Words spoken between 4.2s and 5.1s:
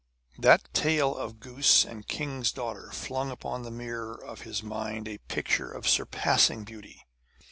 his mind